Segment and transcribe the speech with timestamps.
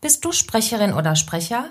[0.00, 1.64] Bist du Sprecherin oder Sprecher?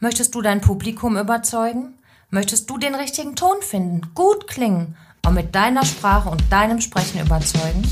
[0.00, 1.92] Möchtest du dein Publikum überzeugen?
[2.30, 7.20] Möchtest du den richtigen Ton finden, gut klingen und mit deiner Sprache und deinem Sprechen
[7.20, 7.82] überzeugen?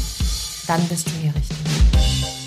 [0.66, 1.58] Dann bist du hier richtig.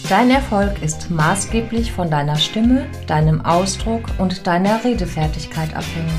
[0.10, 6.12] Dein Erfolg ist maßgeblich von deiner Stimme, deinem Ausdruck und deiner Redefertigkeit abhängig.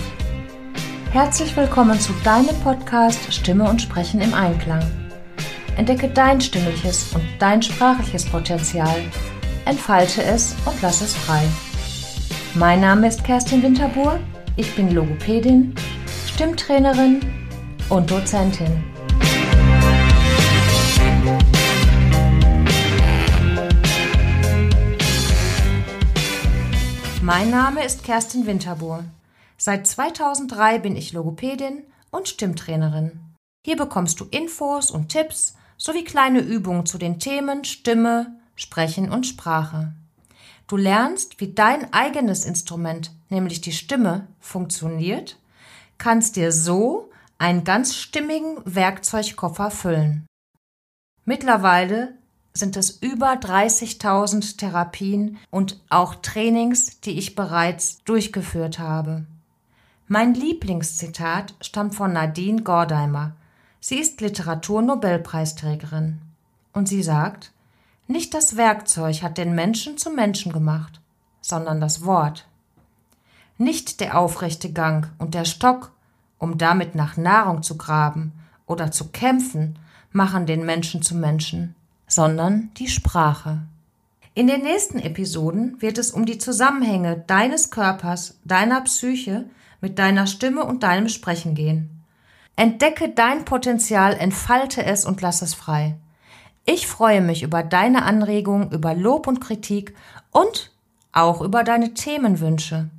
[1.10, 4.88] Herzlich willkommen zu deinem Podcast Stimme und Sprechen im Einklang.
[5.76, 9.02] Entdecke dein stimmliches und dein sprachliches Potenzial
[9.68, 11.46] entfalte es und lass es frei.
[12.54, 14.18] Mein Name ist Kerstin Winterbuhr,
[14.56, 15.74] ich bin Logopädin,
[16.26, 17.20] Stimmtrainerin
[17.90, 18.82] und Dozentin.
[27.20, 29.04] Mein Name ist Kerstin Winterbuhr.
[29.58, 33.20] Seit 2003 bin ich Logopädin und Stimmtrainerin.
[33.66, 39.24] Hier bekommst du Infos und Tipps sowie kleine Übungen zu den Themen Stimme, Sprechen und
[39.24, 39.92] Sprache.
[40.66, 45.38] Du lernst, wie dein eigenes Instrument, nämlich die Stimme, funktioniert,
[45.96, 50.26] kannst dir so einen ganz stimmigen Werkzeugkoffer füllen.
[51.24, 52.14] Mittlerweile
[52.52, 59.24] sind es über 30.000 Therapien und auch Trainings, die ich bereits durchgeführt habe.
[60.08, 63.36] Mein Lieblingszitat stammt von Nadine Gordheimer.
[63.78, 66.18] Sie ist Literaturnobelpreisträgerin.
[66.72, 67.52] Und sie sagt,
[68.08, 71.00] nicht das Werkzeug hat den Menschen zum Menschen gemacht,
[71.40, 72.48] sondern das Wort.
[73.58, 75.92] Nicht der aufrechte Gang und der Stock,
[76.38, 78.32] um damit nach Nahrung zu graben
[78.66, 79.78] oder zu kämpfen,
[80.10, 81.74] machen den Menschen zum Menschen,
[82.06, 83.62] sondern die Sprache.
[84.32, 89.44] In den nächsten Episoden wird es um die Zusammenhänge deines Körpers, deiner Psyche
[89.82, 91.90] mit deiner Stimme und deinem Sprechen gehen.
[92.56, 95.96] Entdecke dein Potenzial, entfalte es und lass es frei.
[96.70, 99.94] Ich freue mich über deine Anregungen, über Lob und Kritik
[100.32, 100.70] und
[101.12, 102.90] auch über deine Themenwünsche.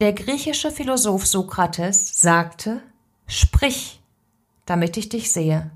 [0.00, 2.82] Der griechische Philosoph Sokrates sagte,
[3.28, 4.02] Sprich,
[4.66, 5.70] damit ich dich sehe.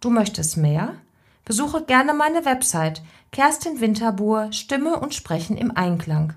[0.00, 0.96] Du möchtest mehr?
[1.44, 6.34] Besuche gerne meine Website Kerstin Winterbuhr Stimme und Sprechen im Einklang.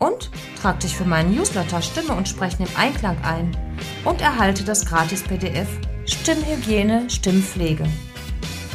[0.00, 0.28] Und
[0.60, 3.56] trag dich für meinen Newsletter Stimme und Sprechen im Einklang ein
[4.04, 5.68] und erhalte das gratis PDF
[6.04, 7.86] Stimmhygiene, Stimmpflege.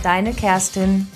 [0.03, 1.07] Deine Kerstin.